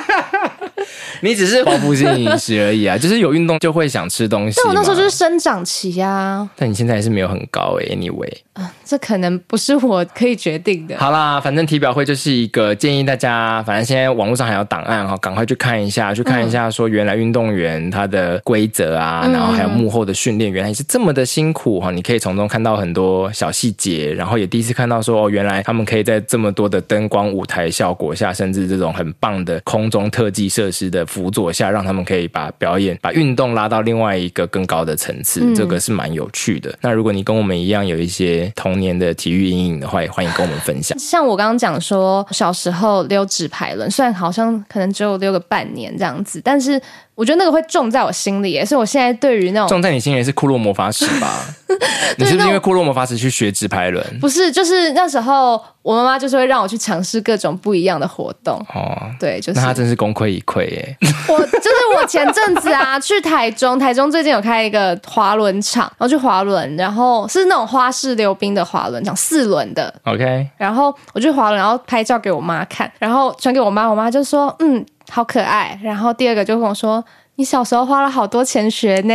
[1.20, 4.60] 你只是报复性饮食而已啊，就是有运动就会想吃东西。
[4.62, 6.48] 但我那时候就是生长期啊。
[6.56, 8.32] 但你现在还是没有很高诶、欸、，anyway。
[8.60, 10.94] 啊，这可能不是我可以决定的。
[10.98, 21.90] 好啦，反正体表会就是一个建议大家，反正现在网络上还有档案哈，赶快去看一下，去看一下说原来运动员他的规则啊，嗯、然后还有幕后的训练，原来是这么的辛苦哈。
[21.90, 36.76] 你可以从中看到很多小细节，然后也第一次看到说哦，原来他们可以在这么多的灯光舞台效果下，甚至这种很棒的空中特技设施的辅佐下，让他们可以把表演、把运动拉到另外一个更高的层次，嗯、这个是蛮有趣的。
[36.82, 40.98] 那如果你跟我们一样有一些童年的体育阴影的话，也欢迎跟我们分享。
[40.98, 46.80] 像我刚刚讲说，小时候溜纸牌轮，虽然好像可能只有溜个半年这样子，但是。
[47.20, 51.44] 我觉得那个会种在我心里，所以我现在对于那种种在你心里是库洛魔法使吧？
[52.16, 54.02] 你是不是因为库洛魔法使去学直排轮？
[54.20, 58.58] 不是，就是那时候我妈妈就是会让我去尝试各种不一样的活动。
[58.74, 60.96] 哦，对，就是那他真是功亏一篑耶。
[61.28, 69.94] 我就是我前阵子啊去台中， 台中最近有开一个滑轮场，然后去滑轮，然后是那种花式溜冰的滑轮场，四轮的。
[70.04, 74.82] OK，然后我去滑轮，然后拍照给我妈看，然后传给我妈，我妈就说嗯。
[75.10, 77.04] 好可爱，然后第二个就跟我说
[77.36, 79.14] ：“你小时候花了好多钱学呢。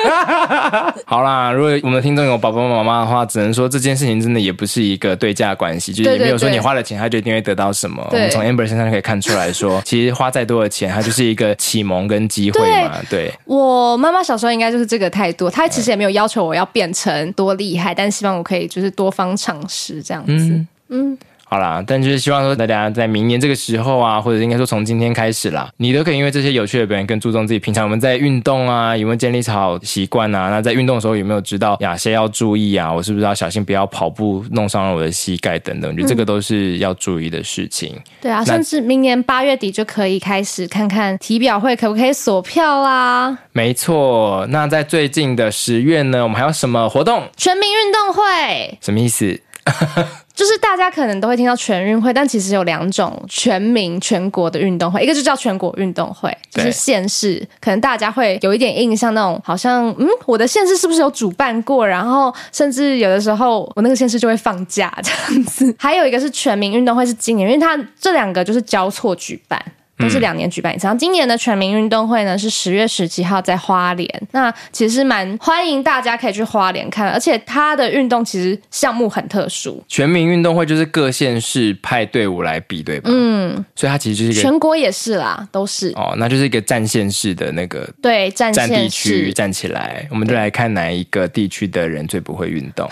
[1.06, 8.06] 好啦，如果我们的听众有爸爸妈妈的话，只能说这件事情真的也不是一个对价关系，就是也没有说你花了钱，他就一定会得到什么。
[8.10, 12.98] 我们从 Amber 身上就可以看出来说， 其实花再多的钱，它就是一个启蒙跟机会嘛。
[13.08, 20.32] 对，对我妈妈小时候应该就是这个态度，她其实也没有要求我要变成多厉害，但希望我可以就是多方尝试这样子。
[20.32, 20.66] 嗯。
[20.92, 21.18] 嗯
[21.50, 30.48] 好啦，但就是希望说大家在明年这个时候啊，或者应该说从今天开始啦，你都可以因为这些有趣的表演更注重自己平常我们在运动啊，有没有建立好习惯啊？
[30.48, 32.92] 那在运动的时候有没有知道哪些要注意啊？
[32.92, 35.90] 我是不是要小心不要跑步弄伤了我的膝盖等等？
[35.90, 37.94] 我觉得这个都是要注意的事情。
[37.96, 43.36] 嗯、对啊，甚至明年八月底就可以开始看看体表会可不可以锁票啦。
[43.50, 47.24] 没错，那在最近的十月呢，我们还有什么活动？
[47.36, 48.78] 全民运动会。
[48.80, 49.40] 什么意思？
[50.34, 61.86] 就是大家可能都会听到全运会，但其实有两种全民全国的运动会，一个就叫全国运动会，就是县市，可能大家会有一点印象，那种好像嗯，我的县市是不是有主办过？
[61.86, 65.74] 然后甚至有的时候我那个县市就会放假这样子。
[65.78, 69.62] 还有一个是全民运动会，是今年，因为它这两个就是交错举办。
[70.00, 70.86] 都是两年举办一次。
[70.86, 74.08] 然后今年的全民运动会呢，是十月十七号在花莲。
[74.32, 79.82] 那其实蛮欢迎大家可以去花莲看，而且它的运动其实项目很特殊。
[79.86, 83.10] 全民运动会就是各县市派队伍来比，对吧？
[83.12, 92.88] 嗯，所以它其实就是一个全国也是啦，都是哦，那就是一个战线式的那个对战战地区站起来，我们就来看哪一个地区的人最不会运动。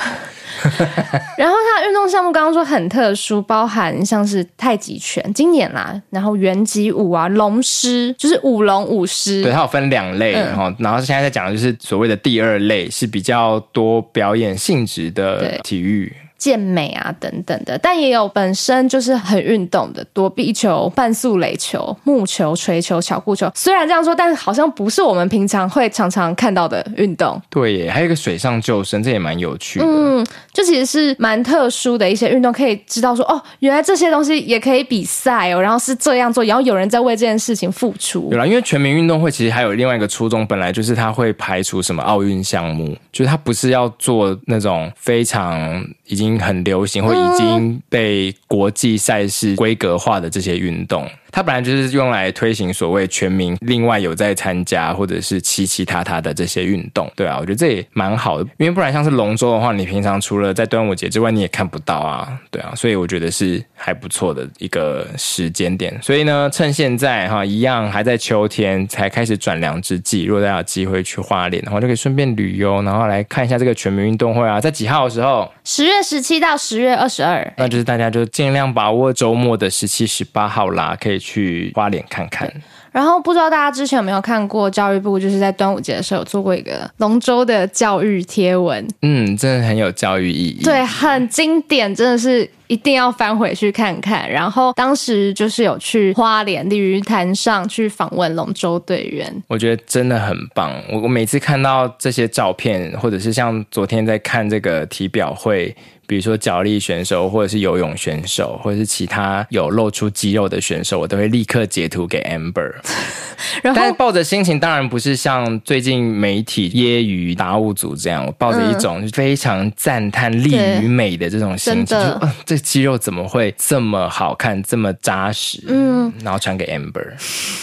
[1.37, 1.55] 然后
[1.89, 16.13] 运动项目刚刚说很特殊，包含像是太极拳，经典啦，然后圆脊舞啊，龙狮就是舞龙舞狮，对，它有分两类，然后、嗯、然后现在在讲的就是所谓的第二类，是比较多表演性质的体育。
[16.39, 23.51] 健美啊等等的，但也有本身就是很运动的躲避球、半速垒球、木球、锤球、巧固球。
[23.55, 27.41] 虽然这样说，但是好像不是我们平常会常常看到的运动。
[27.51, 29.85] 对耶，还有一个水上救生，这也蛮有趣的。
[29.85, 38.29] 嗯，就其实是蛮特殊的一些运动，可以知道说哦，原来这些东西也可以比赛哦，然后是这样做，然后有人在为这件事情付出。
[38.31, 46.99] 对啦，因为全民运动会其实还有另外一个初衷，本来就是他会排除什么奥运项目，就是他不是要做那种非常已经很流行。
[47.05, 51.09] 或已经被国际赛事规格化的这些运动。
[51.31, 65.97] 它本来就是用来推行所谓全民，另外有在参加或者是其其他他的这些运动，对啊，我觉得这也蛮好的，因为不然像是龙舟的话，你平常除了在端午节之外，你也看不到啊，对啊，所以我觉得是还不错的一个时间点。
[66.03, 75.51] 所以呢，趁现在哈，一样还在秋天才开始转凉之际，如果大家有机会去花莲的话，就可以顺便旅游，然后来看一下这个全民运动会啊，在几号的时候？
[75.65, 81.18] 十月十七到十月二十二，那就是大家就尽量把握周末的十七、十八号啦，可以。
[81.19, 82.51] 去花莲看看，
[82.93, 94.31] 然后不知道大家之前有没有看过教育部就是在端午节的时候有做过一个龙舟的教育贴文，嗯，真的很有教育意义，对，很经典，真的是一定要翻回去看看。
[94.31, 100.73] 然后当时就是有去花莲鲤鱼潭上去访问龙舟队员，我觉得真的很棒。
[100.91, 105.75] 我我每次看到这些照片，或者是像昨天在看这个体表会。
[106.09, 112.73] 比如说脚力选手，或者是游泳选手，或者是其他有露出肌肉的选手，我都会立刻截图给 Amber。
[113.63, 125.63] 然后，但抱着心情当然不是像最近媒体揶揄达悟族这样，我抱着一种非常赞叹力与美的这种心情，就、呃、这肌肉怎么会这么好看，这么扎实？
[125.69, 127.13] 嗯，然后传给 Amber。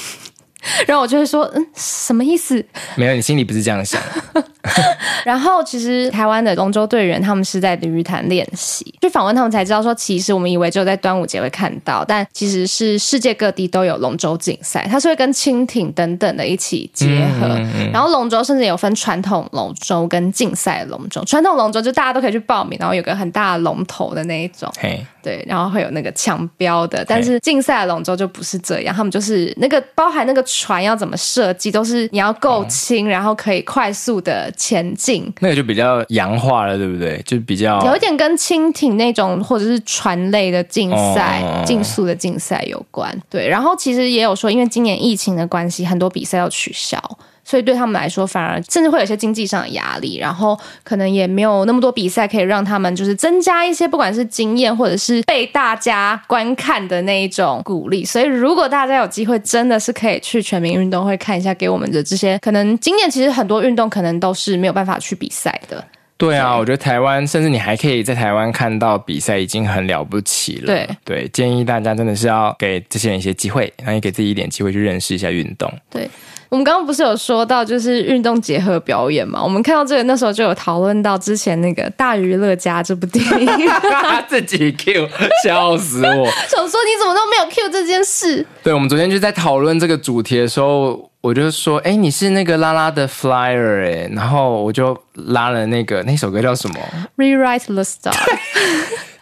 [0.87, 2.63] 然后我就会说，嗯，什么意思？
[2.95, 4.01] 没有，你心里不是这样想。
[5.25, 17.07] 然后其实台湾的龙舟队员他们是在鲤鱼潭练习，去访问他们才知道说，其实我们以为只有在端午节会看到，但其实是世界各地都有龙舟竞赛，它是会跟蜻蜓等等的一起结
[17.39, 17.47] 合。
[17.47, 24.71] 嗯嗯嗯，然后龙舟甚至有分传统龙舟跟竞赛龙舟，传统龙舟就大家都可以去报名，然后有个很大的龙头的那一种。
[24.79, 37.21] 嘿对，然后会有那个抢标的，但是竞赛的龙舟就不是这样，他们就是那个包含那个船要怎么设计，都是你要够轻，哦、然后可以快速的前进，那个就比较洋化了，对不对？
[37.25, 43.15] 就比较有一点跟蜻蜓那种或者是船类的竞赛、竞速的竞赛有关。
[43.29, 46.99] 对，然后其实也有说，因为今年疫情的关系，很多比赛要取消。
[47.45, 58.03] 所以对他们来说，反而甚至会有一些经济上的压力，然后可能也没有那么多比赛可以让他们就是增加一些不管是经验或者是被大家观看的那一种鼓励。
[58.03, 65.83] 所以如果大家有机会，真的是可以去全民运动会看一下，给我们的这些可能经验其实很多运动可能都是没有办法去比赛的。
[66.17, 70.65] 对啊，对我觉得台湾甚至你还可以在台湾看到比赛，已经很了不起了。
[70.65, 75.71] 对对，建议大家真的是要给这些人一些机会，然后也给自己一点机会去认识一下运动。
[75.89, 76.09] 对。
[76.55, 79.43] 我们刚刚不是有说到就是运动结合表演嘛？
[79.43, 83.69] 我们看到这个那时候就有讨论到之前那个《大娱乐家》这部电影，
[84.29, 85.05] 自己 Q
[85.43, 86.25] 笑死我！
[86.47, 88.45] 想说你怎么都没有 Q 这件事？
[88.63, 96.75] 对，我们昨天就在讨论这个主题的时候，我就说：“哎，你是那个拉拉的 Flyer 哎。”然后我就拉了那个那首歌叫什么
[97.17, 98.15] ？Rewrite the Star。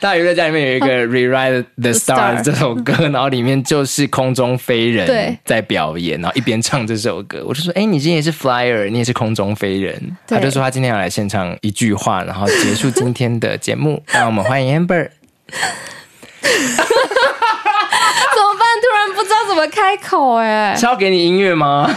[0.04, 9.98] 大娱乐家里面有一个 Rewrite the Stars 这首歌， 然后里面就是空中飞人在表演，然后一边唱这首歌，我就说：“哎，你今天也是 Flyer，你也是空中飞人。”
[10.28, 14.04] 他就说他今天要来现场一句话，然后结束今天的节目。
[14.12, 15.10] 让我们欢迎 Amber。
[15.48, 16.60] 怎么
[18.60, 18.68] 办？
[18.82, 20.76] 突然不知道怎么开口哎！
[20.78, 21.90] 是要给你音乐吗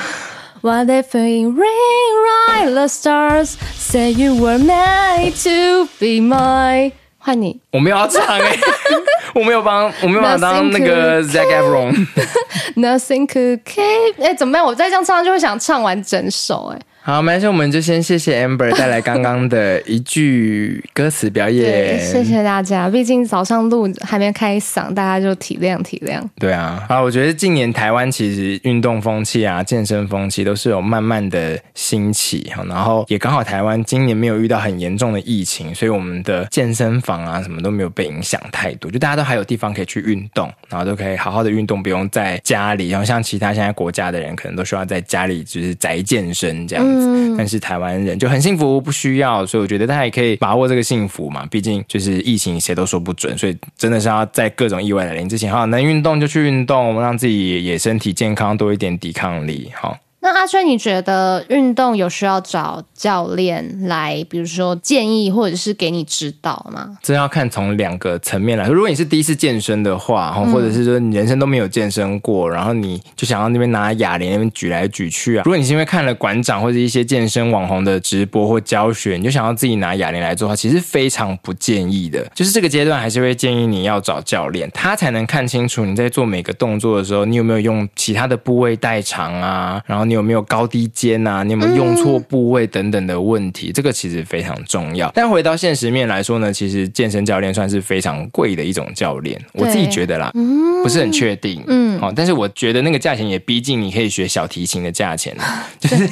[0.61, 3.57] ？What if we rewrite the stars?
[3.77, 6.93] Say you were made to be mine.
[7.27, 8.59] 换你，我没有要唱哎、欸，
[9.35, 12.07] 我没有帮，我没有办法当那个 Zac Efron。
[12.77, 14.64] Nothing could keep，哎、欸，怎么办？
[14.64, 16.87] 我再这样唱就会想唱完整首哎、欸。
[17.07, 21.97] 好，没关系，我们就先谢谢 Amber 带来刚刚的一句歌词表演。
[22.05, 26.21] 谢谢大家，毕竟早上录还没开嗓，大家就体谅体谅。
[26.41, 42.89] 对啊，啊，我觉得近年台湾其实运动风气啊、健身风气都是有慢慢的兴起哈，然后也刚好台湾今年没有遇到很严重的疫情，所以我们的健身房啊什么都没有被影响太多，就大家都还有地方可以去运动，然后都可以好好的运动，不用在家里。
[42.91, 47.07] 然后像其他现在国家的人，可能都需要在家里就是宅健身这样子。
[47.07, 51.47] 嗯，但是台湾人就很幸福，不需要，所以我觉得大家也可以把握这个幸福嘛。
[51.51, 59.97] 毕竟就是疫情，谁都说不准，所以真的是要在各种意外来临之前，哈，能运动就去运动，让自己也身体健康，多一点抵抗力，哈。
[60.27, 66.99] 那阿轩，你觉得运动有需要找教练来，比如说建议或者是给你指导吗？
[67.01, 68.74] 这要看从两个层面来说。
[68.74, 75.45] 如果你是第一次健身的话，或者是说你人生都没有健身过，然后你就想要那边拿哑铃那边举来举去啊。
[75.45, 82.27] 如果你是因为看了馆长或者一些健身网红的直播或教学，你就想要自己拿哑铃来做的话，其实非常不建议的。
[82.35, 90.16] 就是这个阶段还是会建议你要找教练，他才能看清楚你在做每个动作的时候，你有没有用其他的部位代偿啊，然后你。
[90.17, 91.43] 有没有高低肩啊？
[91.45, 93.69] 你有没有用错部位等等的问题？
[93.69, 95.12] 嗯、这个其实非常重要。
[95.14, 101.62] 但回到现实面来说呢，其实健身教练算是非常贵的一种教练，我自己觉得啦，嗯、不是很确定。
[101.67, 105.37] 嗯，好，但是我觉得那个价钱也逼近你可以学小提琴的价钱。
[105.79, 106.09] 就是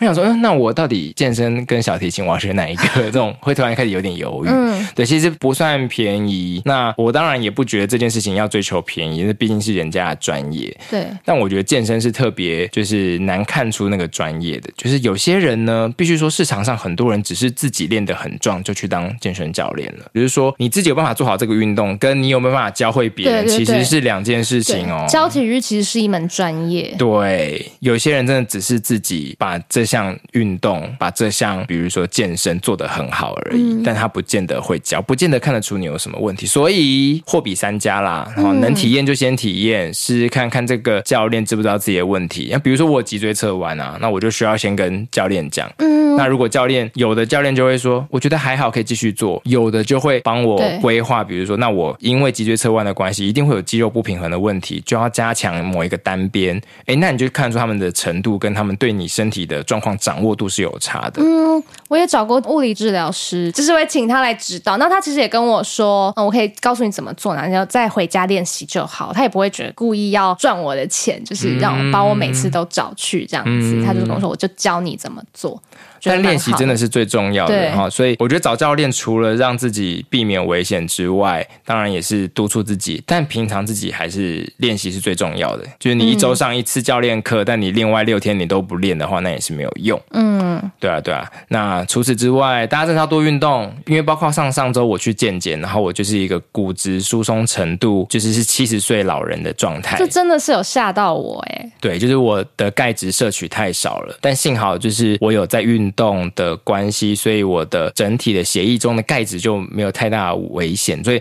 [0.00, 2.88] 我想说，嗯，那我到底健身跟小提琴我要学哪一个？
[3.06, 4.48] 这种会突然开始有点犹豫。
[4.50, 6.60] 嗯，对，其实不算便宜。
[6.64, 10.76] 那我当然也不觉得这件事情要追求便宜，那毕竟是人家的专业。
[10.90, 13.33] 对，但我觉得健身是特别就是难。
[13.42, 20.04] 看出那个专业的，就是有些人呢，必须说市场上很多人只是自己练得很壮就去当健身教练了。
[20.12, 25.06] 比如说你自己有办法做好这个运动，跟你有没有办法教会别人，其实是两件事情哦。
[25.08, 26.94] 教体育其实是一门专业。
[26.98, 36.46] 对，有些人真的只是自己把这项运动，把这项比如说健身做得很好而已，嗯、但他不见得会教，不见得看得出你有什么问题。
[36.46, 42.50] 所以货比三家啦，然后能体验就先体验，试试看看这个教练知不知道自己的问题。
[42.52, 43.23] 那比如说我脊椎。
[43.32, 45.70] 测完啊，那我就需要先跟教练讲。
[45.78, 56.60] 嗯，那如果教练有的教练就会说，我觉得还好，可以继续做；有的就会帮我规划，比如说，那我因为脊椎侧弯的关系，一定会有肌肉不平衡的问题，就要加强某一个单边。
[56.86, 61.22] 哎，那你就看出他们的程度跟他们对你身体的状况掌握度是有差的。
[61.22, 64.76] 嗯，我也找过物理治疗师，就是会请他来指导。
[64.76, 69.12] 那他其实也跟我说，嗯，我可以告诉你怎么做，然后你要再回家练习就好。
[69.12, 73.13] 他也不会觉得故意要赚我的钱，就是让我把我每次都找去。
[73.26, 75.62] 这样子，他就跟我说，我就教你怎么做。
[76.04, 83.02] 但练习真的是最重要的哈，所以我觉得找教练除了让自己避免危险之外，当然也是督促自己。
[83.06, 85.64] 但平常自己还是练习是最重要的。
[85.78, 90.00] 就是你一周上一次教练课，但你另外六天你都不练的话，那也是没有用。
[90.10, 91.30] 嗯，对啊，对啊。
[91.48, 99.96] 那除此之外，大家真的要多运动，因为包括上上周我去健检，然后我就是一个骨质疏松程度就是是七十岁老人的状态。
[99.96, 101.72] 这真的是有吓到我哎。
[101.80, 105.93] 对，就是我的钙质摄取太少了，但幸好就是我有在运。
[105.96, 111.02] 动的关系，所以我的整体的血液中的钙质就没有太大危险。
[111.02, 111.20] 所以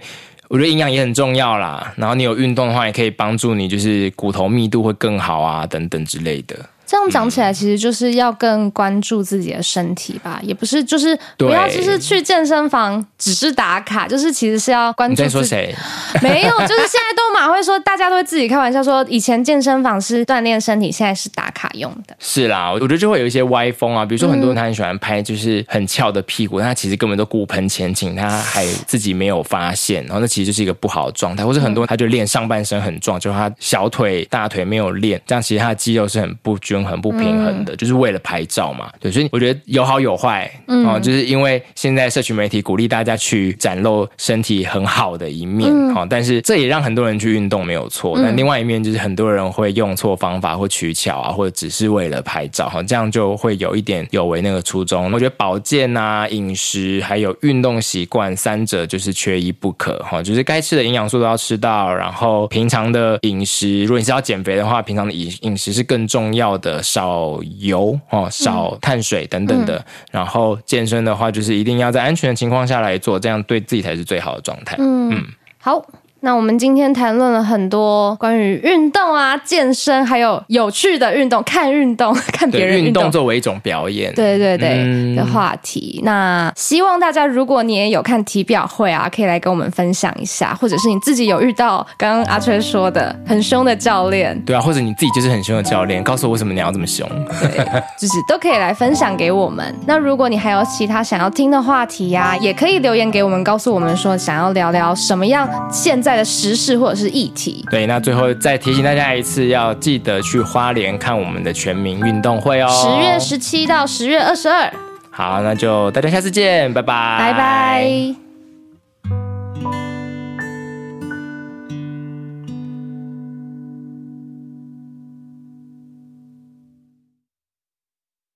[0.49, 1.93] 我觉得营养也很重要啦。
[1.97, 6.55] 然后你有运动的话，也可以帮助你，就是骨头密度会更好啊，等等之类的。
[6.93, 15.23] 这样讲起来，其实就是要更关注自己的身体吧，也不是就是不要就是去健身房只是打卡，就是其实是要关注自己。
[15.23, 15.75] 你在说谁？
[16.21, 22.15] 没有，就是现在都马会说，大家都会自己开玩笑说，以前健身房是锻炼身体，现在是打卡用的。
[22.19, 31.43] 是啦，我觉得就会有一些歪风啊，比如说很多人他很喜欢拍就是很翘的屁股，嗯、但他其实根本都骨盆前倾，他还自己没有发现，然后那其实就是一个不好的状态。
[31.43, 37.53] 或者很多人他就练上半身很壮，就是他小腿、大腿没有练，这样其实他的肌肉是很不均衡、不平衡。
[37.63, 55.11] 的就是为了拍照嘛，对，所以我觉得有好有坏，嗯、哦，就是因为现在社群媒体鼓励大家去展露身体很好的一面，好、嗯，但是这也让很多人去运动没有错，但另外一面就是很多人会用错方法或取巧啊，或者只是为了拍照，哈，这样就会有一点有违那个初衷。
[55.11, 67.39] 我觉得保健啊、饮食还有运动习惯三者就是缺一不可，哈，就是该吃的营养素都要吃到，然后平常的饮食，如果你是要减肥的话，平常的饮饮食是更重要的，少。
[67.59, 74.75] 油哦，少碳水等等的，嗯、然后健身的话，就是一定要在安全的情况下来做，这样对自己才是最好的状态。
[74.79, 75.23] 嗯，嗯
[75.59, 75.85] 好。
[76.25, 85.99] 那我们今天谈论了很多关于运动啊、健身，还有有趣的运动，看运动、看别人运动，动作为一种表演，对对对、嗯、的话题。
[86.05, 97.05] 那希望大家，如果你也有看体表会啊，可以来跟我们分享一下，或者是你自己有遇到刚刚阿吹说的很凶的教练，对啊，或者你自己就是很凶的教练，告诉我为什么你要这么凶，
[97.41, 97.65] 对，
[97.99, 99.75] 就是都可以来分享给我们。
[99.85, 114.71] 那如果你还有其他想要听的话题呀、啊，也可以留言给我们，告诉我们说想要聊聊什么样现在的时事或者是议题，对，那最后再提醒大家一次，要记得去花莲看我们的全民运动会哦，十月十七到十月二十二。
[115.09, 118.22] 好，那就大家下次见，拜拜，拜拜。